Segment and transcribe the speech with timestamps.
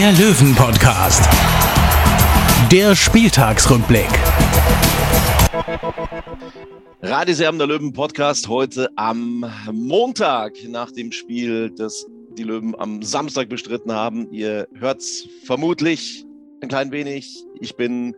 [0.00, 1.28] der Löwen-Podcast.
[2.72, 4.08] Der Spieltagsrückblick.
[7.02, 12.06] Radiserben der Löwen Podcast heute am Montag nach dem Spiel, das
[12.38, 14.32] die Löwen am Samstag bestritten haben.
[14.32, 16.24] Ihr hört es vermutlich
[16.62, 17.44] ein klein wenig.
[17.60, 18.16] Ich bin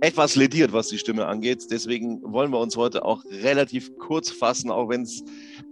[0.00, 1.66] etwas lediert, was die Stimme angeht.
[1.68, 5.24] Deswegen wollen wir uns heute auch relativ kurz fassen, auch wenn es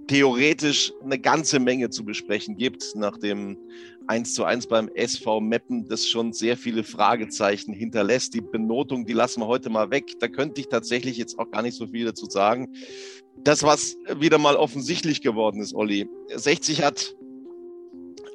[0.08, 3.56] theoretisch eine ganze Menge zu besprechen gibt, nach dem
[4.12, 8.34] 1 zu 1 beim SV Meppen, das schon sehr viele Fragezeichen hinterlässt.
[8.34, 10.18] Die Benotung, die lassen wir heute mal weg.
[10.20, 12.74] Da könnte ich tatsächlich jetzt auch gar nicht so viel dazu sagen.
[13.42, 16.10] Das, was wieder mal offensichtlich geworden ist, Olli.
[16.34, 17.16] 60 hat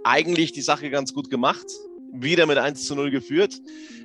[0.03, 1.67] eigentlich die Sache ganz gut gemacht.
[2.11, 3.61] Wieder mit 1 zu 0 geführt.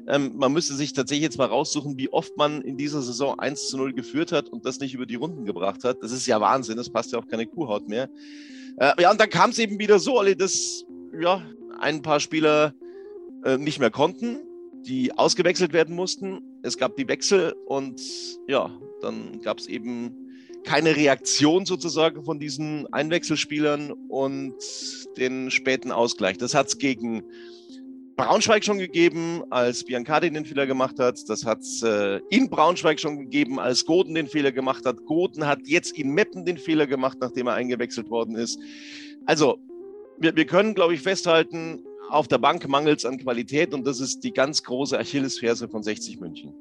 [0.08, 3.68] Ähm, man müsste sich tatsächlich jetzt mal raussuchen, wie oft man in dieser Saison 1
[3.68, 6.02] zu 0 geführt hat und das nicht über die Runden gebracht hat.
[6.02, 8.10] Das ist ja Wahnsinn, das passt ja auf keine Kuhhaut mehr.
[8.76, 10.84] Äh, ja, und dann kam es eben wieder so, Olli, dass
[11.20, 11.42] ja,
[11.82, 12.74] ein paar Spieler
[13.44, 14.38] äh, nicht mehr konnten,
[14.86, 16.40] die ausgewechselt werden mussten.
[16.62, 18.00] Es gab die Wechsel und
[18.48, 20.16] ja, dann gab es eben
[20.64, 24.54] keine Reaktion sozusagen von diesen Einwechselspielern und
[25.16, 26.38] den späten Ausgleich.
[26.38, 27.24] Das hat es gegen
[28.16, 31.18] Braunschweig schon gegeben, als Biancardi den Fehler gemacht hat.
[31.28, 35.04] Das hat es äh, in Braunschweig schon gegeben, als Goden den Fehler gemacht hat.
[35.04, 38.60] Goden hat jetzt in Meppen den Fehler gemacht, nachdem er eingewechselt worden ist.
[39.26, 39.58] Also,
[40.18, 44.00] wir, wir können, glaube ich, festhalten, auf der Bank mangelt es an Qualität und das
[44.00, 46.54] ist die ganz große Achillesferse von 60 München.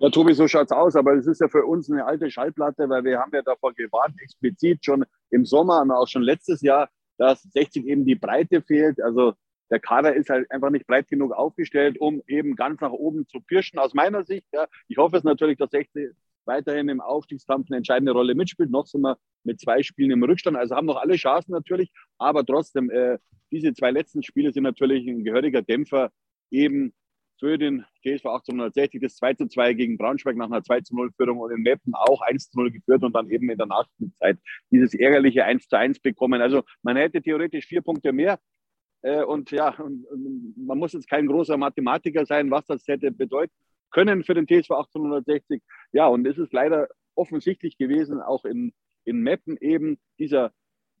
[0.00, 3.04] Ja, Tobi, so schaut's aus, aber es ist ja für uns eine alte Schallplatte, weil
[3.04, 7.42] wir haben ja davor gewarnt, explizit schon im Sommer und auch schon letztes Jahr, dass
[7.42, 9.00] 60 eben die Breite fehlt.
[9.00, 9.34] Also
[9.70, 13.40] der Kader ist halt einfach nicht breit genug aufgestellt, um eben ganz nach oben zu
[13.40, 13.78] pirschen.
[13.78, 16.10] Aus meiner Sicht, ja, ich hoffe es natürlich, dass 60
[16.46, 18.70] weiterhin im Aufstiegskampf eine entscheidende Rolle mitspielt.
[18.70, 22.44] Noch sind wir mit zwei Spielen im Rückstand, also haben noch alle Chancen natürlich, aber
[22.44, 23.18] trotzdem, äh,
[23.50, 26.10] diese zwei letzten Spiele sind natürlich ein gehöriger Dämpfer
[26.50, 26.92] eben
[27.38, 31.10] für den TSV 1860 das 2 zu 2 gegen Braunschweig nach einer 2 zu 0
[31.16, 34.38] Führung und in Meppen auch 1 zu 0 geführt und dann eben in der Nachspielzeit
[34.70, 36.40] dieses ärgerliche 1 zu 1 bekommen.
[36.40, 38.38] Also man hätte theoretisch vier Punkte mehr.
[39.02, 39.76] Äh, und ja,
[40.56, 43.52] man muss jetzt kein großer Mathematiker sein, was das hätte bedeuten
[43.94, 45.62] können für den TSV 1860.
[45.92, 48.74] Ja, und es ist leider offensichtlich gewesen, auch in,
[49.04, 50.52] in Meppen eben dieser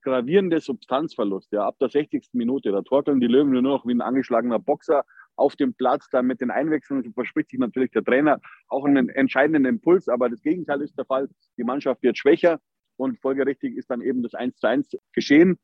[0.02, 1.50] gravierende Substanzverlust.
[1.52, 2.28] Ja, ab der 60.
[2.34, 6.26] Minute, da torkeln die Löwen nur noch wie ein angeschlagener Boxer auf dem Platz, dann
[6.26, 10.80] mit den Einwechslungen verspricht sich natürlich der Trainer auch einen entscheidenden Impuls, aber das Gegenteil
[10.80, 11.28] ist der Fall.
[11.56, 12.60] Die Mannschaft wird schwächer
[12.96, 15.58] und folgerichtig ist dann eben das 1 zu 1 geschehen.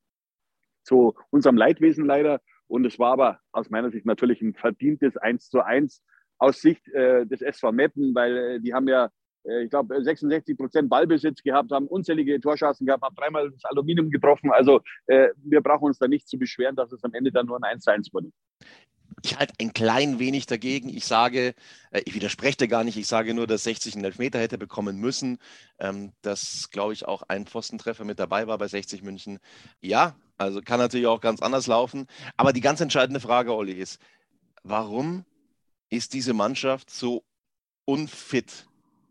[0.83, 2.41] Zu unserem Leidwesen leider.
[2.67, 6.03] Und es war aber aus meiner Sicht natürlich ein verdientes 1 zu 1
[6.41, 9.11] aus Sicht äh, des SV Meppen, weil äh, die haben ja,
[9.45, 14.11] äh, ich glaube, 66 Prozent Ballbesitz gehabt, haben unzählige Torschancen gehabt, haben dreimal das Aluminium
[14.11, 14.51] getroffen.
[14.51, 17.59] Also äh, wir brauchen uns da nicht zu beschweren, dass es am Ende dann nur
[17.59, 18.31] ein 1 zu 1 wurde.
[19.23, 20.89] Ich halte ein klein wenig dagegen.
[20.89, 21.55] Ich sage,
[21.91, 22.97] äh, ich widerspreche dir gar nicht.
[22.97, 25.39] Ich sage nur, dass 60 einen Elfmeter hätte bekommen müssen.
[25.79, 29.41] Ähm, dass, glaube ich, auch ein Pfostentreffer mit dabei war bei 60 München.
[29.83, 32.07] Ja, also kann natürlich auch ganz anders laufen.
[32.39, 34.01] Aber die ganz entscheidende Frage, Olli, ist,
[34.63, 35.27] warum
[35.91, 37.25] ist diese Mannschaft so
[37.85, 38.67] unfit?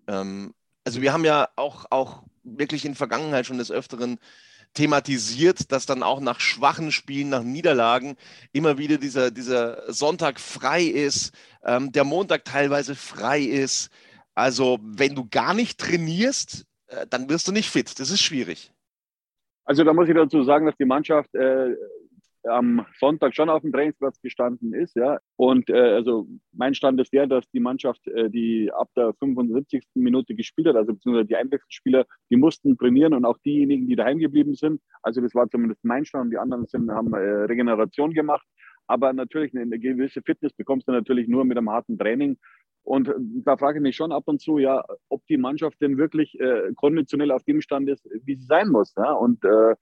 [0.07, 0.53] Ähm,
[0.83, 4.19] also wir haben ja auch, auch wirklich in Vergangenheit schon des Öfteren
[4.73, 8.15] thematisiert, dass dann auch nach schwachen Spielen, nach Niederlagen
[8.51, 13.89] immer wieder dieser, dieser Sonntag frei ist, ähm, der Montag teilweise frei ist.
[14.35, 17.99] Also wenn du gar nicht trainierst, äh, dann wirst du nicht fit.
[17.99, 18.71] Das ist schwierig.
[19.65, 21.75] Also da muss ich dazu sagen, dass die Mannschaft äh,
[22.49, 24.95] am Sonntag schon auf dem Trainingsplatz gestanden ist.
[24.95, 25.19] Ja.
[25.37, 29.83] Und äh, also mein Stand ist der, dass die Mannschaft, äh, die ab der 75.
[29.95, 34.19] Minute gespielt hat, also beziehungsweise die Einwechselspieler, die mussten trainieren und auch diejenigen, die daheim
[34.19, 34.81] geblieben sind.
[35.03, 38.45] Also das war zumindest mein Stand und die anderen sind, haben äh, Regeneration gemacht.
[38.87, 42.37] Aber natürlich eine, gewisse Fitness bekommst du natürlich nur mit einem harten Training.
[42.81, 43.13] Und
[43.45, 46.73] da frage ich mich schon ab und zu, ja, ob die Mannschaft denn wirklich äh,
[46.75, 48.95] konditionell auf dem Stand ist, wie sie sein muss.
[48.97, 49.11] Ja?
[49.11, 49.75] Und äh,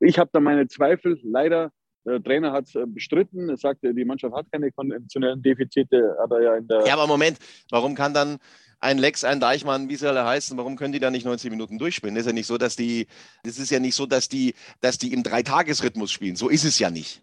[0.00, 1.18] ich habe da meine Zweifel.
[1.22, 1.72] Leider,
[2.06, 3.48] der Trainer hat es äh, bestritten.
[3.48, 6.86] Er sagte, die Mannschaft hat keine konventionellen Defizite, aber ja in der.
[6.86, 7.38] Ja, aber Moment,
[7.70, 8.38] warum kann dann
[8.78, 11.78] ein Lex, ein Deichmann, wie sie alle heißen, warum können die da nicht 90 Minuten
[11.78, 12.14] durchspielen?
[12.14, 13.06] Das ist ja nicht so, dass die,
[13.42, 16.36] das ist ja nicht so, dass die, dass die im Dreitagesrhythmus spielen.
[16.36, 17.22] So ist es ja nicht.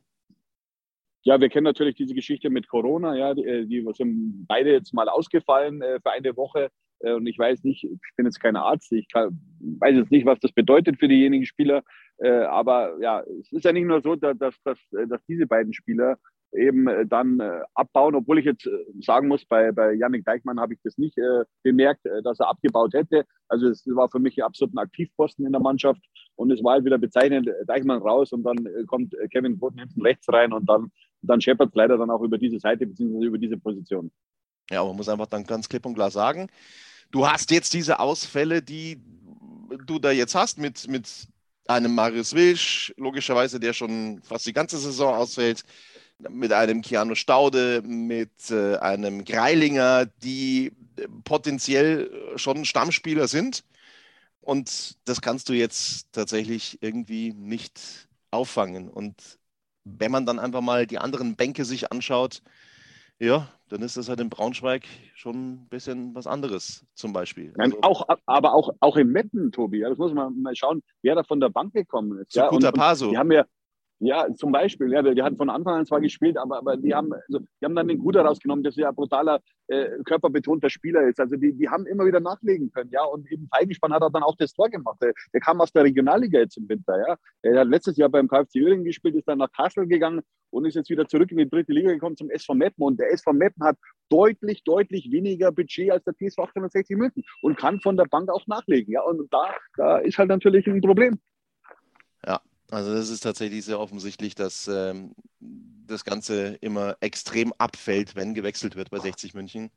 [1.25, 3.15] Ja, wir kennen natürlich diese Geschichte mit Corona.
[3.15, 6.69] Ja, die, die sind beide jetzt mal ausgefallen äh, für eine Woche.
[6.99, 9.39] Äh, und ich weiß nicht, ich bin jetzt kein Arzt, ich kann,
[9.79, 11.83] weiß jetzt nicht, was das bedeutet für diejenigen Spieler.
[12.23, 14.77] Äh, aber ja, es ist ja nicht nur so, dass, dass, dass,
[15.09, 16.17] dass diese beiden Spieler
[16.53, 18.71] eben äh, dann äh, abbauen, obwohl ich jetzt äh,
[19.01, 22.47] sagen muss, bei, bei Yannick Deichmann habe ich das nicht äh, bemerkt, äh, dass er
[22.47, 23.25] abgebaut hätte.
[23.49, 25.99] Also es war für mich absolut ein Aktivposten in der Mannschaft
[26.35, 30.31] und es war halt wieder bezeichnend, Deichmann raus und dann kommt Kevin Boden hinten rechts
[30.31, 30.91] rein und dann,
[31.23, 33.25] dann scheppert es leider dann auch über diese Seite bzw.
[33.25, 34.11] über diese Position.
[34.71, 36.47] Ja, man muss einfach dann ganz klipp und klar sagen,
[37.11, 39.01] du hast jetzt diese Ausfälle, die
[39.85, 41.27] du da jetzt hast mit, mit
[41.67, 45.63] einem Marius Wilsch, logischerweise, der schon fast die ganze Saison ausfällt,
[46.29, 50.71] mit einem Keanu Staude, mit äh, einem Greilinger, die
[51.23, 53.63] potenziell schon Stammspieler sind.
[54.41, 57.79] Und das kannst du jetzt tatsächlich irgendwie nicht
[58.31, 58.89] auffangen.
[58.89, 59.39] Und
[59.85, 62.41] wenn man dann einfach mal die anderen Bänke sich anschaut,
[63.19, 64.83] ja, dann ist das halt in Braunschweig
[65.15, 67.53] schon ein bisschen was anderes, zum Beispiel.
[67.57, 71.15] Also, auch, aber auch, auch im Metten, Tobi, ja, das muss man mal schauen, wer
[71.15, 72.35] da von der Bank gekommen ist.
[72.35, 73.45] Ja, und, und die haben ja,
[74.03, 77.13] ja, zum Beispiel, ja, die hatten von Anfang an zwar gespielt, aber, aber die, haben,
[77.13, 81.19] also, die haben dann den Guter rausgenommen, dass er ein brutaler, äh, körperbetonter Spieler ist.
[81.19, 83.03] Also die, die haben immer wieder nachlegen können, ja.
[83.05, 84.97] Und eben Feigenspahn hat er dann auch das Tor gemacht.
[85.01, 87.15] Der, der, kam aus der Regionalliga jetzt im Winter, ja.
[87.43, 90.75] Er hat letztes Jahr beim KFC Öhringen gespielt, ist dann nach Kassel gegangen und ist
[90.75, 92.83] jetzt wieder zurück in die dritte Liga gekommen zum SV Meppen.
[92.83, 93.77] Und der SV Meppen hat
[94.09, 98.45] deutlich, deutlich weniger Budget als der TSV 1860 München und kann von der Bank auch
[98.47, 99.01] nachlegen, ja.
[99.01, 101.19] Und da, da ist halt natürlich ein Problem.
[102.73, 108.75] Also das ist tatsächlich sehr offensichtlich, dass ähm, das Ganze immer extrem abfällt, wenn gewechselt
[108.75, 109.69] wird bei 60 München.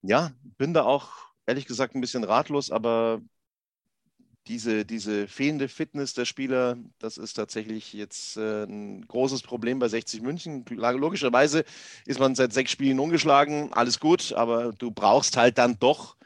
[0.00, 1.10] Ja, bin da auch
[1.44, 3.20] ehrlich gesagt ein bisschen ratlos, aber
[4.46, 9.88] diese, diese fehlende Fitness der Spieler, das ist tatsächlich jetzt äh, ein großes Problem bei
[9.88, 10.64] 60 München.
[10.70, 11.64] Logischerweise
[12.06, 16.16] ist man seit sechs Spielen ungeschlagen, alles gut, aber du brauchst halt dann doch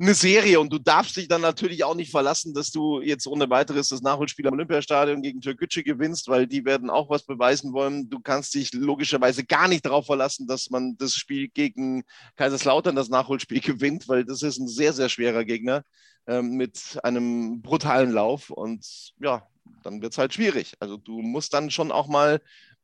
[0.00, 3.50] eine Serie und du darfst dich dann natürlich auch nicht verlassen, dass du jetzt ohne
[3.50, 8.08] weiteres das Nachholspiel am Olympiastadion gegen Türkgücü gewinnst, weil die werden auch was beweisen wollen.
[8.08, 12.04] Du kannst dich logischerweise gar nicht darauf verlassen, dass man das Spiel gegen
[12.36, 15.82] Kaiserslautern, das Nachholspiel gewinnt, weil das ist ein sehr, sehr schwerer Gegner
[16.28, 19.48] ähm, mit einem brutalen Lauf und ja,
[19.82, 20.74] dann wird es halt schwierig.
[20.78, 22.40] Also du musst dann schon auch mal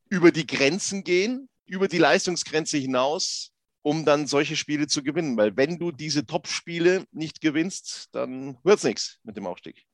[0.09, 3.54] über die Grenzen gehen, über die Leistungsgrenze hinaus
[3.85, 5.37] um dann solche Spiele zu gewinnen.
[5.37, 9.85] Weil wenn du diese Top-Spiele nicht gewinnst, dann wird es nichts mit dem Aufstieg.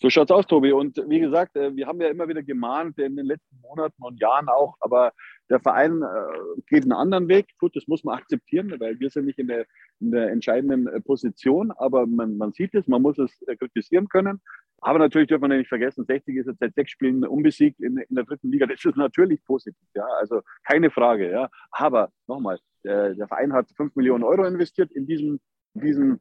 [0.00, 0.72] So schaut es aus, Tobi.
[0.72, 4.20] Und wie gesagt, äh, wir haben ja immer wieder gemahnt in den letzten Monaten und
[4.20, 5.12] Jahren auch, aber
[5.48, 7.46] der Verein äh, geht einen anderen Weg.
[7.58, 9.66] Gut, das muss man akzeptieren, weil wir sind nicht in der,
[10.00, 14.40] in der entscheidenden äh, Position, aber man, man sieht es, man muss es kritisieren können.
[14.84, 18.16] Aber natürlich dürfen wir nicht vergessen, 60 ist jetzt seit sechs Spielen unbesiegt in, in
[18.16, 18.66] der dritten Liga.
[18.66, 21.48] Das ist natürlich positiv, ja, also keine Frage, ja.
[21.70, 25.40] Aber nochmal, der, der Verein hat fünf Millionen Euro investiert in diesen,
[25.74, 26.20] diesen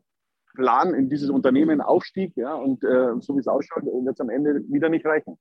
[0.54, 4.30] Plan, in dieses Unternehmen Aufstieg, ja, und äh, so wie es ausschaut, wird es am
[4.30, 5.40] Ende wieder nicht reichen.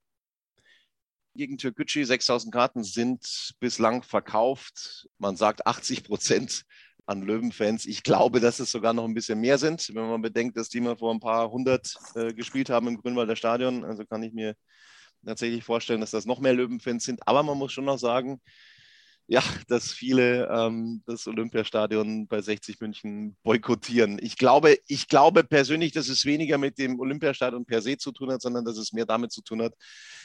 [1.35, 5.09] Gegen Türkgücü 6000 Karten sind bislang verkauft.
[5.19, 6.65] Man sagt 80 Prozent
[7.11, 7.87] an Löwenfans.
[7.87, 10.81] Ich glaube, dass es sogar noch ein bisschen mehr sind, wenn man bedenkt, dass die
[10.81, 13.85] mal vor ein paar hundert äh, gespielt haben im Grünwalder Stadion.
[13.85, 14.55] Also kann ich mir
[15.27, 17.27] tatsächlich vorstellen, dass das noch mehr Löwenfans sind.
[17.27, 18.41] Aber man muss schon noch sagen,
[19.33, 24.19] ja, dass viele ähm, das Olympiastadion bei 60 München boykottieren.
[24.21, 28.33] Ich glaube, ich glaube persönlich, dass es weniger mit dem Olympiastadion per se zu tun
[28.33, 29.75] hat, sondern dass es mehr damit zu tun hat,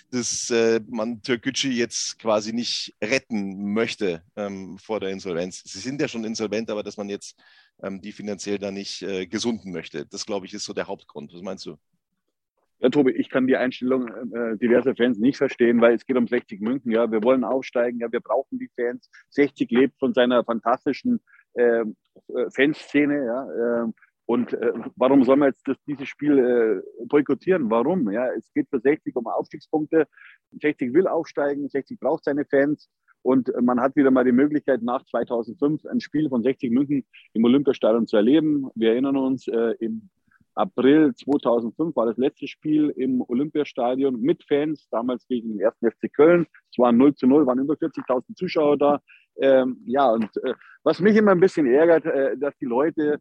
[0.10, 5.62] dass äh, man Türkgücü jetzt quasi nicht retten möchte ähm, vor der Insolvenz.
[5.64, 7.40] Sie sind ja schon insolvent, aber dass man jetzt
[7.84, 10.08] ähm, die finanziell da nicht äh, gesunden möchte.
[10.08, 11.32] Das, glaube ich, ist so der Hauptgrund.
[11.32, 11.78] Was meinst du?
[12.86, 16.28] Ja, Tobi, ich kann die Einstellung äh, diverser Fans nicht verstehen, weil es geht um
[16.28, 16.92] 60 München.
[16.92, 18.00] Ja, wir wollen aufsteigen.
[18.00, 19.10] Ja, wir brauchen die Fans.
[19.32, 21.20] 60 lebt von seiner fantastischen
[21.58, 21.96] ähm,
[22.28, 23.26] äh, Fanszene.
[23.26, 23.92] Ja, äh,
[24.28, 27.72] und äh, warum soll man jetzt das, dieses Spiel äh, boykottieren?
[27.72, 28.12] Warum?
[28.12, 30.08] Ja, es geht für 60 um Aufstiegspunkte.
[30.52, 31.68] 60 will aufsteigen.
[31.68, 32.88] 60 braucht seine Fans.
[33.24, 37.46] Und man hat wieder mal die Möglichkeit, nach 2005 ein Spiel von 60 München im
[37.46, 38.70] Olympiastadion zu erleben.
[38.76, 40.12] Wir erinnern uns, äh, im
[40.56, 45.76] April 2005 war das letzte Spiel im Olympiastadion mit Fans, damals gegen den 1.
[45.82, 46.48] FC Köln.
[46.72, 49.02] Es waren 0 zu 0, waren über 40.000 Zuschauer da.
[49.38, 53.20] Ähm, ja, und äh, was mich immer ein bisschen ärgert, äh, dass die Leute,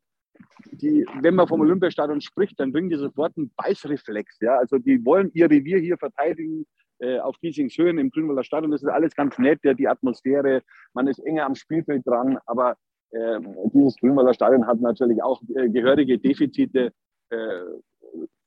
[0.70, 4.38] die, wenn man vom Olympiastadion spricht, dann bringen die sofort einen Beißreflex.
[4.40, 4.58] Ja?
[4.58, 6.66] Also die wollen ihr Revier hier verteidigen
[7.00, 8.70] äh, auf Giesings Höhen im Grünwalder Stadion.
[8.70, 10.62] Das ist alles ganz nett, ja, die Atmosphäre,
[10.92, 12.76] man ist enger am Spielfeld dran, aber
[13.10, 13.40] äh,
[13.72, 16.92] dieses Grünwalder Stadion hat natürlich auch äh, gehörige Defizite.
[17.34, 17.80] Äh,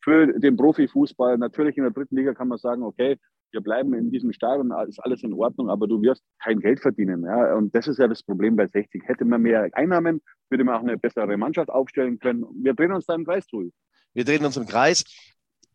[0.08, 1.38] für den Profifußball.
[1.38, 3.18] Natürlich in der dritten Liga kann man sagen, okay,
[3.52, 7.26] wir bleiben in diesem Stadion, ist alles in Ordnung, aber du wirst kein Geld verdienen.
[7.26, 7.56] Ja?
[7.56, 9.04] Und das ist ja das Problem bei 60.
[9.06, 12.46] Hätte man mehr Einnahmen, würde man auch eine bessere Mannschaft aufstellen können.
[12.62, 13.74] Wir drehen uns da im Kreis, Tobi.
[14.14, 15.04] Wir drehen uns im Kreis.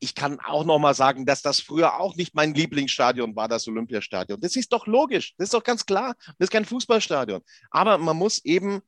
[0.01, 3.69] Ich kann auch noch mal sagen, dass das früher auch nicht mein Lieblingsstadion war, das
[3.69, 4.41] Olympiastadion.
[4.41, 5.35] Das ist doch logisch.
[5.37, 6.15] Das ist doch ganz klar.
[6.39, 7.43] Das ist kein Fußballstadion.
[7.71, 8.81] Aber man muss eben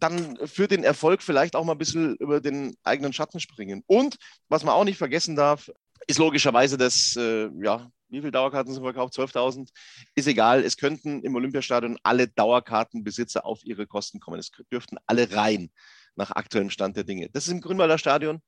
[0.00, 3.82] dann für den Erfolg vielleicht auch mal ein bisschen über den eigenen Schatten springen.
[3.86, 4.16] Und
[4.48, 5.70] was man auch nicht vergessen darf,
[6.06, 9.14] ist logischerweise, dass, äh, ja, wie viele Dauerkarten sind verkauft?
[9.14, 9.68] 12.000?
[10.14, 10.64] Ist egal.
[10.64, 14.40] Es könnten im Olympiastadion alle Dauerkartenbesitzer auf ihre Kosten kommen.
[14.40, 15.70] Es dürften alle rein
[16.16, 17.28] nach aktuellem Stand der Dinge.
[17.30, 18.40] Das ist im Grünwalder Stadion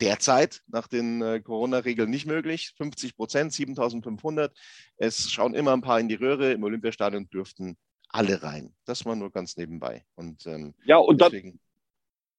[0.00, 2.74] derzeit nach den äh, Corona-Regeln nicht möglich.
[2.76, 4.50] 50 Prozent, 7.500.
[4.96, 6.52] Es schauen immer ein paar in die Röhre.
[6.52, 7.78] Im Olympiastadion dürften
[8.16, 8.74] alle rein.
[8.86, 10.04] Das war nur ganz nebenbei.
[10.14, 11.60] Und, ähm, ja, und deswegen,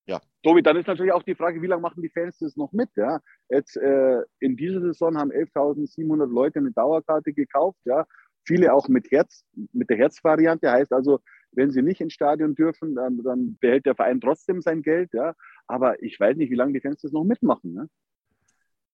[0.06, 0.20] ja.
[0.42, 2.90] Tobi, dann ist natürlich auch die Frage, wie lange machen die Fans das noch mit?
[2.96, 3.20] Ja?
[3.48, 7.78] Jetzt äh, in dieser Saison haben 11.700 Leute eine Dauerkarte gekauft.
[7.84, 8.06] Ja?
[8.44, 10.70] Viele auch mit Herz, mit der Herzvariante.
[10.70, 11.20] Heißt also,
[11.52, 15.12] wenn sie nicht ins Stadion dürfen, dann, dann, behält der Verein trotzdem sein Geld.
[15.12, 15.34] Ja?
[15.68, 17.74] Aber ich weiß nicht, wie lange die Fans das noch mitmachen.
[17.74, 17.88] Ne?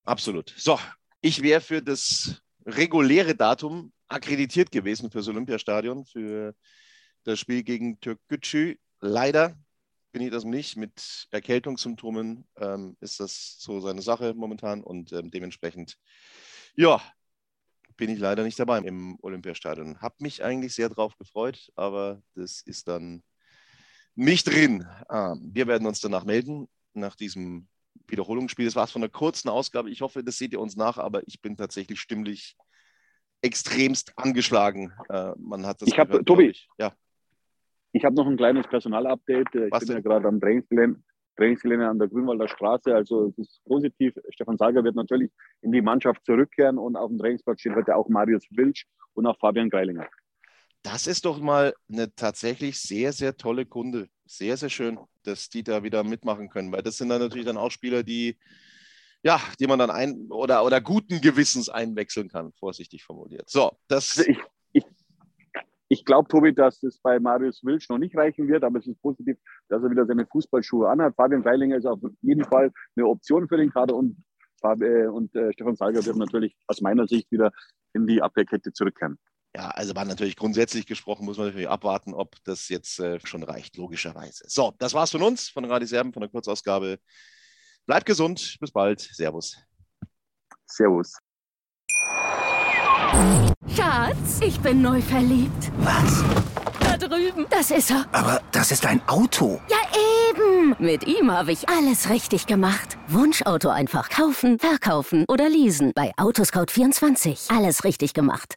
[0.04, 0.52] Absolut.
[0.56, 0.78] So,
[1.22, 6.54] ich wäre für das reguläre Datum akkreditiert gewesen fürs Olympiastadion, für
[7.24, 8.76] das Spiel gegen Türkgücü.
[9.00, 9.56] Leider
[10.12, 10.76] bin ich das nicht.
[10.76, 15.98] Mit Erkältungssymptomen ähm, ist das so seine Sache momentan und ähm, dementsprechend,
[16.76, 17.02] ja,
[17.96, 20.00] bin ich leider nicht dabei im Olympiastadion.
[20.00, 23.22] Hab mich eigentlich sehr drauf gefreut, aber das ist dann
[24.14, 24.86] nicht drin.
[25.10, 27.68] Ähm, wir werden uns danach melden, nach diesem
[28.06, 28.66] Wiederholungsspiel.
[28.66, 29.90] Das war es von einer kurzen Ausgabe.
[29.90, 32.56] Ich hoffe, das seht ihr uns nach, aber ich bin tatsächlich stimmlich
[33.44, 34.92] extremst angeschlagen.
[35.08, 35.88] Äh, man hat das.
[35.88, 36.68] Ich habe, Tobi, ich.
[36.78, 36.92] ja.
[37.92, 39.54] Ich habe noch ein kleines Personalupdate.
[39.54, 39.96] Ich Was bin denn?
[39.96, 41.00] ja gerade am Trainingsgelände,
[41.36, 42.92] Trainingsgelände an der Grünwalder Straße.
[42.92, 44.14] Also es ist positiv.
[44.30, 45.30] Stefan Sager wird natürlich
[45.62, 49.38] in die Mannschaft zurückkehren und auf dem Trainingsplatz steht heute auch Marius Wilsch und auch
[49.38, 50.08] Fabian Greilinger.
[50.82, 54.08] Das ist doch mal eine tatsächlich sehr, sehr tolle Kunde.
[54.26, 57.56] Sehr, sehr schön, dass die da wieder mitmachen können, weil das sind dann natürlich dann
[57.56, 58.38] auch Spieler, die
[59.24, 63.48] ja, die man dann ein oder, oder guten Gewissens einwechseln kann, vorsichtig formuliert.
[63.48, 64.18] So, das.
[64.18, 64.38] Also ich,
[64.72, 64.84] ich,
[65.88, 69.00] ich glaube, Tobi, dass es bei Marius Wilsch noch nicht reichen wird, aber es ist
[69.00, 69.38] positiv,
[69.68, 71.16] dass er wieder seine Fußballschuhe anhat.
[71.16, 74.16] Fabian Greilinger ist auf jeden Fall eine Option für den Kader und,
[74.62, 77.50] äh, und äh, Stefan Salger wird natürlich aus meiner Sicht wieder
[77.94, 79.18] in die Abwehrkette zurückkehren.
[79.56, 83.44] Ja, also war natürlich grundsätzlich gesprochen, muss man natürlich abwarten, ob das jetzt äh, schon
[83.44, 84.44] reicht, logischerweise.
[84.48, 86.98] So, das war's von uns, von Radio Serben, von der Kurzausgabe
[87.86, 88.56] Bleibt gesund.
[88.60, 89.00] Bis bald.
[89.00, 89.56] Servus.
[90.66, 91.12] Servus.
[93.76, 95.70] Schatz, ich bin neu verliebt.
[95.78, 96.24] Was?
[96.80, 97.46] Da drüben.
[97.50, 98.06] Das ist er.
[98.12, 99.60] Aber das ist ein Auto.
[99.68, 99.76] Ja,
[100.30, 100.74] eben.
[100.78, 102.96] Mit ihm habe ich alles richtig gemacht.
[103.08, 105.92] Wunschauto einfach kaufen, verkaufen oder leasen.
[105.94, 107.54] Bei Autoscout24.
[107.56, 108.56] Alles richtig gemacht.